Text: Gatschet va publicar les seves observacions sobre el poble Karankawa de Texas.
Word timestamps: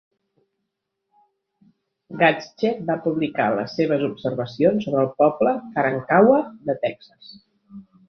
Gatschet 2.21 2.81
va 2.89 2.97
publicar 3.05 3.47
les 3.59 3.77
seves 3.83 4.09
observacions 4.09 4.89
sobre 4.91 5.07
el 5.07 5.15
poble 5.23 5.57
Karankawa 5.79 6.45
de 6.71 6.81
Texas. 6.89 7.35